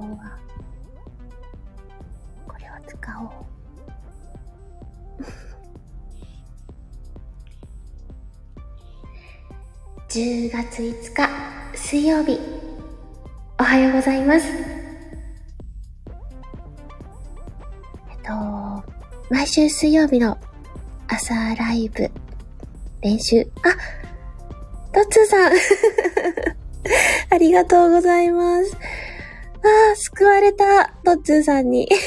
[0.00, 0.38] 方は、
[2.48, 3.28] これを使おう。
[10.08, 11.28] 10月5日
[11.76, 12.40] 水曜日
[13.58, 14.46] おはようございます。
[14.48, 14.52] え
[18.14, 18.32] っと、
[19.28, 20.38] 毎週水曜日の
[21.08, 22.10] 朝ライブ
[23.02, 23.42] 練習。
[23.62, 23.76] あ
[24.92, 25.52] トッツーさん
[27.30, 28.76] ありがとうございます。
[29.62, 31.88] ああ、救われた、トッツーさんに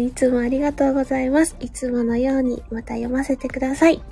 [0.00, 1.56] いつもありがとうございます。
[1.60, 4.02] いつものようにまた読ませてください。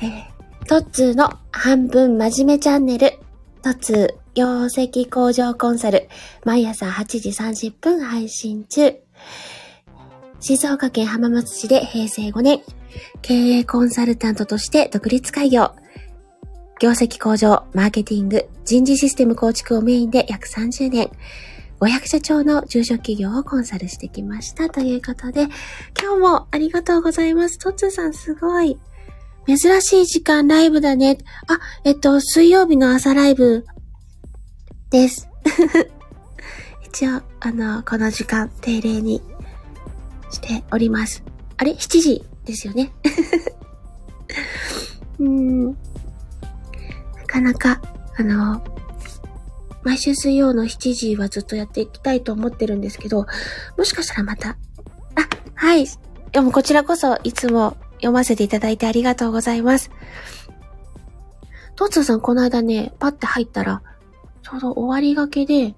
[0.00, 3.18] えー、トッツーの半分真面目チャンネル、
[3.62, 6.08] トッツー養石工場コンサル、
[6.44, 8.96] 毎朝8時30分配信中。
[10.40, 12.62] 静岡県浜松市で平成5年、
[13.22, 15.72] 経営コンサルタントとして独立開業。
[16.82, 21.12] 業績向上、マーケティング、人事システム構築をメインで約30年。
[21.78, 24.68] 500社長の中小企業をコンサルしてきました。
[24.68, 25.42] ということで、
[25.96, 27.60] 今日もありがとうございます。
[27.60, 28.80] トッツーさんすごい。
[29.46, 31.18] 珍しい時間ライブだね。
[31.46, 33.64] あ、えっと、水曜日の朝ライブ
[34.90, 35.28] です。
[36.84, 39.22] 一応、あの、この時間、定例に
[40.32, 41.22] しております。
[41.58, 42.90] あれ ?7 時ですよね。
[45.20, 45.76] うん。
[47.32, 47.80] なかなか、
[48.18, 48.62] あの、
[49.82, 53.26] 毎週水曜の7時はずっとやっていきたいと思ってるんですけど、
[53.78, 54.56] もしかしたらまた、あ、
[55.54, 55.86] はい。
[56.32, 59.90] でもこちらこそいつも読ませていただいてありがとうございます。
[61.74, 63.82] トーツーさんこの間ね、パッて入ったら、
[64.42, 65.74] ちょうど終わりがけで、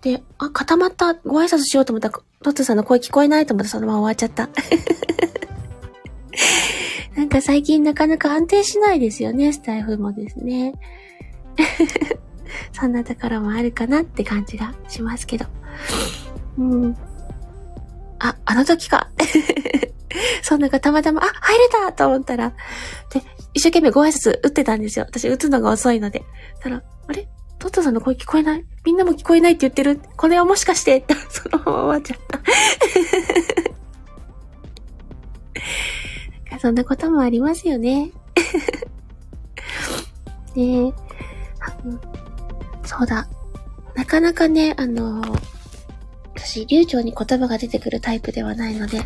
[0.00, 4.48] で、あ、固まった、ご挨拶しようと思ったら、トツーさんの声聞こえないと思ってそのまま終わっちゃった。
[7.34, 10.72] なんか最近なかなか安定しないですよね、スタイフもですね。
[12.72, 15.44] そんなところもあるかなって感じがしますけど。
[16.58, 16.96] うん。
[18.20, 19.10] あ、あの時か。
[20.42, 22.50] そんながたまたま、あ、入れたと思ったら、
[23.12, 23.20] で、
[23.52, 25.04] 一生懸命ご挨拶打ってたんですよ。
[25.08, 26.22] 私打つのが遅いので。
[26.60, 27.26] たら、あれ？
[27.58, 28.64] トットさんの声聞こえない？
[28.84, 30.00] みんなも聞こえないって言ってる？
[30.16, 33.73] これはもしかしてそのまま終わっちゃった。
[36.64, 38.10] そんなこともありますよね。
[40.56, 40.94] ね
[42.86, 43.28] そうだ。
[43.94, 45.40] なかなかね、あのー、
[46.34, 49.00] 私、流暢に言葉が出てくるタイプではないので。
[49.00, 49.04] あ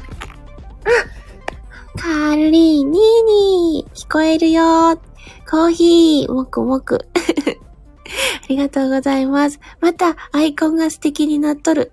[1.99, 4.97] カーリー、ニーニー、聞こえるよ
[5.51, 7.09] コーヒー、もくもく。
[7.11, 9.59] ありがとうございます。
[9.81, 11.91] また、アイコンが素敵になっとる。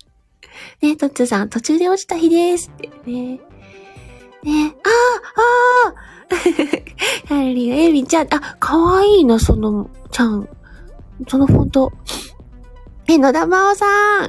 [0.80, 2.70] ねトッツーさん、途中で落ちた日です。
[2.74, 3.38] ってね。
[4.42, 4.77] ね
[5.18, 6.08] ああああ
[7.28, 10.48] カー リー、エミちゃん、あ、かわいいな、その、ちゃん。
[11.26, 11.92] そのフォント。
[13.08, 13.86] え、野田真央さ
[14.26, 14.28] ん。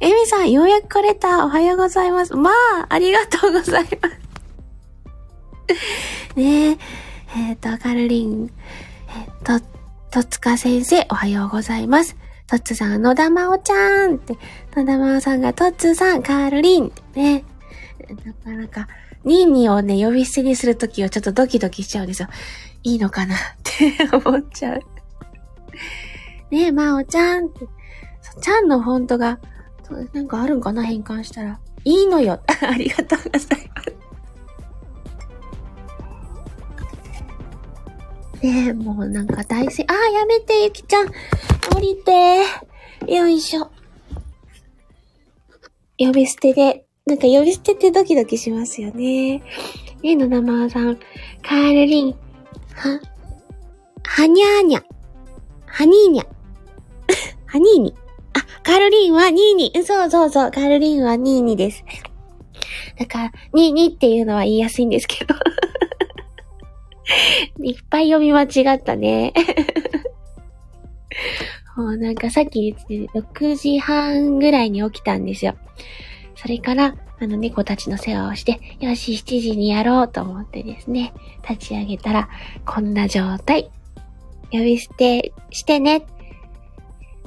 [0.00, 1.44] エミさん、ようやく来れた。
[1.44, 2.34] おはようございます。
[2.34, 4.24] まあ、ありがとうございます。
[6.36, 6.78] ねえ、
[7.36, 8.50] えっ、ー、と、カルリン、
[9.08, 9.64] えっ、ー、と、
[10.10, 12.16] とつか先生、おはようございます。
[12.46, 14.36] とつさん、野田真央ちゃんって、
[14.76, 17.44] 野田真央さんがとつさん、カールリンってね。
[18.24, 18.88] なかなか、
[19.24, 22.28] ニーニーをね、呼び捨てにするときはちょっとドキドキしちゃうんですよ。
[22.82, 24.80] いいのかなって思っちゃう。
[26.50, 27.66] ねえ、まおちゃんって。
[28.40, 29.38] ちゃんのフォントが、
[30.12, 31.58] なんかあるんかな変換したら。
[31.84, 32.40] いいのよ。
[32.60, 33.94] ありがとうございます。
[38.42, 39.82] ねえ、もうなんか大事。
[39.84, 41.08] ああ、やめて、ゆきちゃん。
[41.08, 42.42] 降りて。
[43.06, 43.70] よいしょ。
[45.98, 49.42] 呼び捨てで、なんか呼び捨ててドキドキしますよね。
[50.02, 50.96] ねの生さん、
[51.42, 52.98] カールリン、は、
[54.02, 54.82] はにゃーにゃ、
[55.66, 56.24] はにーにゃ、
[57.44, 57.94] はにーに。
[58.32, 59.84] あ、カールリンはニーニ。
[59.84, 61.84] そうそうそう、カールリンはニーニです。
[62.98, 65.34] だから、ニーニっていうのは言いやすいんですけど。
[67.62, 69.34] いっぱい読み間違ったね。
[71.76, 75.54] もうなんかさっき言って6時半ぐらいに起きたんですよ。
[76.44, 81.14] それから、あの猫たちの世話をして、よし、7時にやろうと思ってですね、
[81.48, 82.28] 立ち上げたら、
[82.66, 83.70] こんな状態。
[84.52, 86.04] 呼び捨てしてね。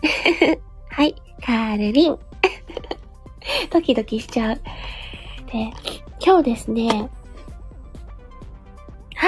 [0.92, 2.20] はい、カールリン。
[3.74, 4.62] ドキドキしちゃう。
[5.52, 5.72] で、
[6.24, 7.10] 今日ですね、
[9.16, 9.28] は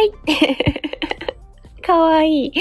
[0.00, 0.32] ー
[1.76, 1.82] い。
[1.84, 2.52] かわいい。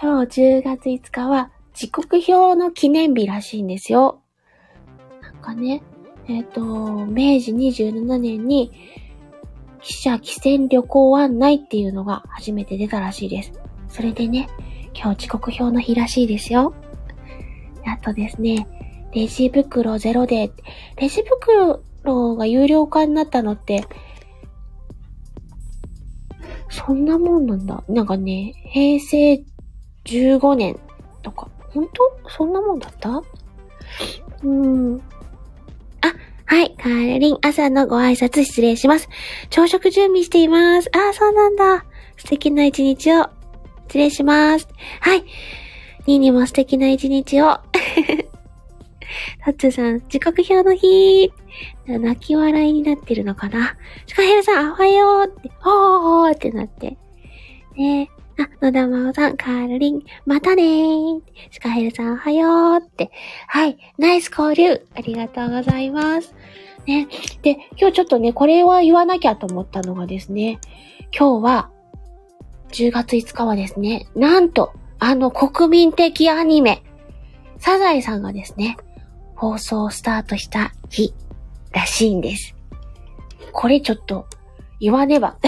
[0.00, 4.20] 今日10月5日は時刻表の記念日らしいんですよ。
[5.22, 5.80] なんかね、
[6.26, 6.60] えっ、ー、と、
[7.06, 8.72] 明治27年に
[9.80, 13.52] 記者汽船旅行案内っていうのが初めて出たらしいです。
[13.86, 14.48] それでね、
[14.92, 16.74] 今日時刻表の日らしいですよ。
[17.86, 18.66] あとですね、
[19.14, 20.50] レジ袋ゼロで、
[20.96, 21.80] レジ袋
[22.34, 23.84] が有料化になったのって、
[26.70, 27.84] そんなもんなんだ。
[27.88, 29.44] なんかね、平成
[30.06, 30.76] 15年
[31.22, 32.30] とか、本当？
[32.30, 33.10] そんなもんだった？
[33.10, 35.02] うーん。
[36.00, 36.14] あ、
[36.46, 39.08] はい、カーリン、朝のご挨拶失礼します。
[39.50, 40.90] 朝食準備しています。
[40.94, 41.84] あ、そうなんだ。
[42.16, 43.28] 素敵な一日を。
[43.88, 44.68] 失礼します。
[45.00, 45.24] はい。
[46.06, 47.58] ニーニも素敵な一日を。
[49.44, 51.32] タッツさん、時刻表の日。
[51.86, 53.76] 泣き笑いになってるのかな？
[54.06, 56.98] シカヘルさん、おはようって、ほーってなって。
[57.76, 61.20] ねあ、野田真央さん、カールリン、またねー。
[61.50, 63.10] シカヘルさん、おはようって。
[63.48, 64.80] はい、ナイス交流。
[64.94, 66.34] ありがとうございます。
[66.86, 67.08] ね。
[67.42, 70.60] で、今日ちょっとね、これは言わなきゃと思ったのがですね、
[71.16, 71.70] 今日は、
[72.70, 76.84] 10月5日はですね、なんと、あの国民的アニメ、
[77.58, 78.76] サザエさんがですね、
[79.34, 81.12] 放送スタートした日
[81.72, 82.54] らしいんです。
[83.52, 84.26] これちょっと
[84.78, 85.38] 言わねば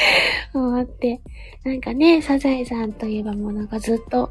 [0.54, 1.20] 思って。
[1.64, 4.30] なんかね、サザエさんといえばもうなんかずっと、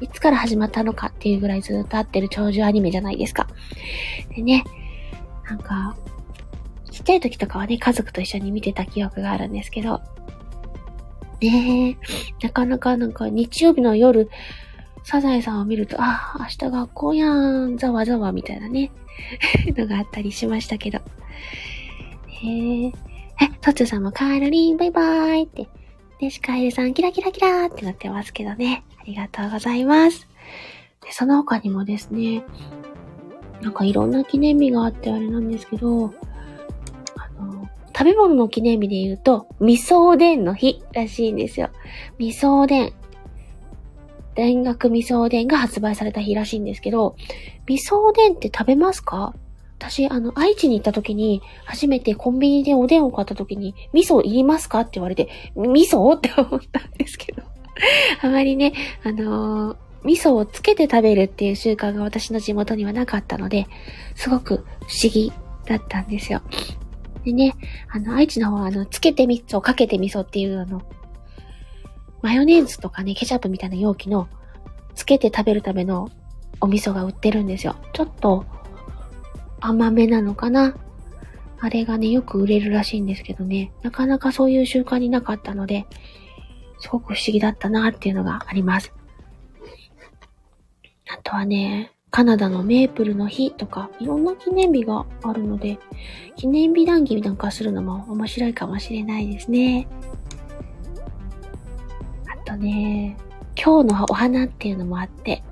[0.00, 3.48] いつから始まったのかっていうぐらいずっと会ってる長寿アニメじゃないですか。
[4.34, 4.64] でね、
[5.48, 5.96] なんか、
[6.90, 10.00] ちっちゃい時とかはね、家族と一緒に見てた記憶があるんですけど、
[11.40, 14.30] ねえ、なかなかなんか日曜日の夜、
[15.04, 17.34] サザエさんを見ると、あ、明日学校や
[17.66, 18.92] ん、ざわざわみたいなね、
[19.76, 21.00] のがあったりしましたけど。
[22.28, 22.92] へえ。
[23.42, 25.68] え、トツさんもカールリンバイバーイって。
[26.20, 28.84] で、シカエルさんキラキラキラってなってますけどね。
[29.00, 30.28] ありがとうございます。
[31.04, 32.44] で、その他にもですね、
[33.60, 36.14] なんかいろんな記念日があってあれなんですけど、
[37.16, 41.70] あの、食べ物の記念日で言うと、味噌おでんの日らしいんですよ。
[42.18, 42.92] 味噌おでん。
[44.34, 47.16] 田楽味噌おでんが発売された日らしいんですけど、
[47.66, 49.34] 味噌おでんって食べますか？
[49.82, 56.16] 私、あの、愛知に行った時に、初めてコンビニでおでんを買った時に、味噌いりますかって言われて、味噌？
[56.16, 57.42] って思ったんですけど。
[58.22, 63.66] あまりね、あのー、味噌をつけて食べるっていう習慣が私の地元にはなかったので、
[64.14, 65.32] すごく不思議
[65.66, 66.42] だったんですよ。
[67.24, 67.54] でね、
[67.88, 70.82] あの、愛知の方は、あの、つけて味噌、かけて味噌っていう、あの、
[72.20, 74.28] マヨネーズとかね、ケチャップみたいな容器の、
[74.94, 76.08] つけて食べるための
[76.60, 77.74] お味噌が売ってるんですよ。
[77.92, 78.44] ちょっと
[79.62, 80.76] 甘めなのかな？
[81.60, 85.86] あれがね、よく売れるらしいんですけどね、なかなかそういう習慣になかったので、
[86.80, 88.92] すごく不思議だったなっていうのがあります。
[91.08, 95.78] あとはね、カナダのメープルの日とか、いろんな記念日があるので、
[96.36, 99.86] 記念日談義なんかするのも面白いかもしれないですね。
[102.26, 103.16] あとね、
[103.54, 105.44] 今日のお花っていうのもあって。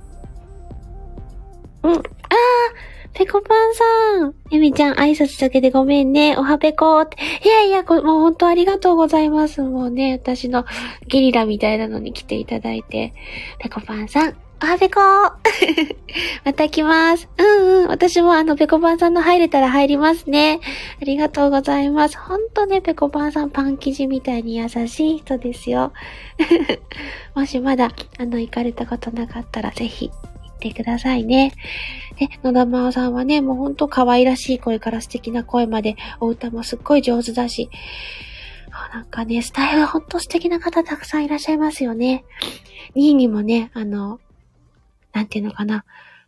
[1.84, 2.02] うん。
[3.12, 6.36] あーペコパンさんゆみちゃん挨拶だけでごめんね。
[6.36, 7.16] おはぺこって。
[7.44, 9.62] いやいや、もうほんとありがとうございます。
[9.62, 10.64] もうね、私の
[11.06, 13.12] ゲリラみたいなのに来ていただいて。
[13.58, 15.00] ペコパンさん、おはぺこ
[16.44, 17.28] また来ます。
[17.38, 17.88] うんうん。
[17.88, 20.60] 私もあの、ペコパンさんの入れたら入りますね。
[21.00, 22.18] ありがとうございます。
[22.18, 25.92] ほんとね、ペコパンさんパン生地みたいに優しい人ですよ。
[27.34, 30.10] もしまだ、あの、行かれたことなかったらぜひ、
[30.68, 31.52] ってくださいね。
[32.16, 37.70] で、野田真央さんはね、もうほんと可愛らしい声から素敵な声まで、お歌もすっごい上手だし、
[38.92, 42.24] なんかね、スタイルほんと素敵な方たくさんいらっしゃいますよね。
[42.96, 44.20] 2位にもね、あの、
[45.12, 45.84] なんていうのかな。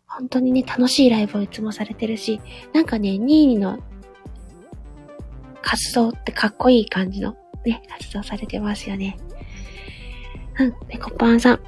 [0.07, 2.39] 本当にね、楽しいライブをいつもされてるし、
[2.73, 3.79] なんかね、ニーニの
[5.61, 7.35] 活動ってかっこいい感じの
[7.65, 9.17] ね、活動されてますよね。
[10.59, 11.59] うん、ペコパンさん。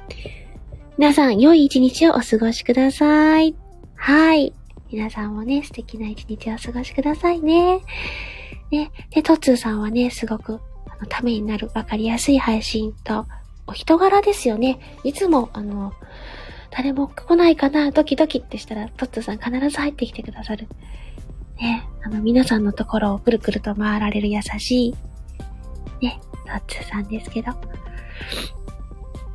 [0.98, 3.54] 皆さん、良い一日をお過ごしください。
[3.96, 4.54] はい。
[4.90, 7.80] 皆さんもね、素敵な一日をお過ごしくださいね。
[8.70, 13.26] ね、で、トツーさんはね、すごく、あの、ためになる、わかりやすい配信と、
[13.66, 14.78] お人柄ですよね。
[15.04, 15.92] いつも、あの、
[16.70, 20.66] 誰も来ないかなドキドキってしたら、トッツーさん必ず入ってきてくださる。
[21.60, 24.94] ね、あの、皆さんのところをくるくると回られる優しい、
[26.00, 27.52] ね、トッツーさんですけど。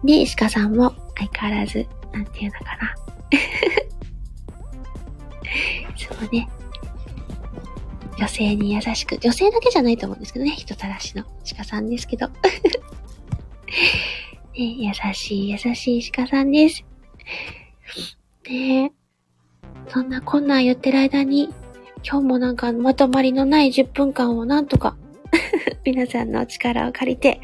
[0.04, 2.96] ね、鹿さんも相変わらず、なんていうのかな。
[5.96, 6.48] そうね。
[8.18, 11.26] 女性に優しく、女性だけじゃないと思うんですけどね、人たらしの
[11.58, 12.28] 鹿さんですけど。
[14.54, 16.84] ね、優しい優しい鹿さんです。
[18.50, 18.92] ね。
[19.88, 21.50] そんなこんなん言ってる間に、
[22.04, 24.96] 今日もなんかまとまりのない10分間をなんとか
[25.86, 27.40] 皆さんの力を借りて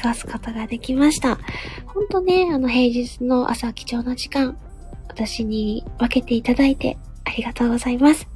[0.00, 1.38] 過ごすことができました。
[1.86, 4.56] ほんとね、あの平日の朝貴重な時間、
[5.08, 8.28] 私に分けていただいてありがとうございます。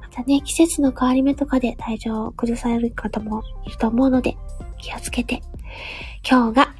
[0.00, 4.36] またね、季節の変わり目とかで体調を崩される方もいると思うので、
[4.78, 5.42] 気をつけて、
[6.28, 6.74] 今日が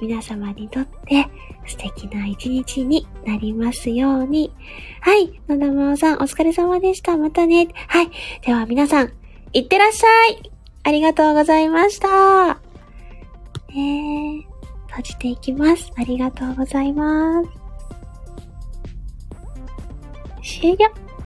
[0.00, 1.28] 皆様にとって
[1.66, 4.52] 素敵な一日になりますように。
[5.00, 5.40] はい。
[5.48, 7.16] 野田真央さん、お疲れ様でした。
[7.16, 7.68] またね。
[7.86, 8.10] はい。
[8.44, 9.12] では皆さん、
[9.52, 10.50] いってらっしゃい
[10.82, 12.69] ありがとうございました。
[13.70, 14.42] え、
[14.88, 15.90] 閉じていきます。
[15.96, 17.48] ありがとうございます。
[20.42, 21.09] 終了。